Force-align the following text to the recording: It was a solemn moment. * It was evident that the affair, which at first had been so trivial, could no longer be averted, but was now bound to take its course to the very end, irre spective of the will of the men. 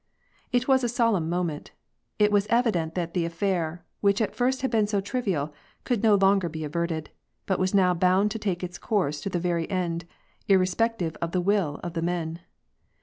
It 0.51 0.67
was 0.67 0.83
a 0.83 0.89
solemn 0.89 1.29
moment. 1.29 1.73
* 1.95 2.17
It 2.25 2.31
was 2.31 2.47
evident 2.49 2.95
that 2.95 3.13
the 3.13 3.23
affair, 3.23 3.85
which 3.99 4.19
at 4.19 4.33
first 4.35 4.63
had 4.63 4.71
been 4.71 4.87
so 4.87 4.99
trivial, 4.99 5.53
could 5.83 6.01
no 6.01 6.15
longer 6.15 6.49
be 6.49 6.63
averted, 6.63 7.11
but 7.45 7.59
was 7.59 7.75
now 7.75 7.93
bound 7.93 8.31
to 8.31 8.39
take 8.39 8.63
its 8.63 8.79
course 8.79 9.21
to 9.21 9.29
the 9.29 9.37
very 9.37 9.69
end, 9.69 10.05
irre 10.49 10.65
spective 10.67 11.17
of 11.21 11.33
the 11.33 11.41
will 11.41 11.79
of 11.83 11.93
the 11.93 12.01
men. 12.01 12.39